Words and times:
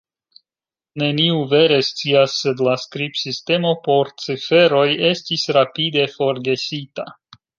Neniu 1.01 1.35
vere 1.51 1.75
scias 1.89 2.37
sed 2.45 2.63
la 2.69 2.73
skribsistemo 2.85 3.75
por 3.89 4.11
ciferoj 4.25 4.87
estis 5.13 5.47
rapide 5.59 6.09
forgesita 6.17 7.09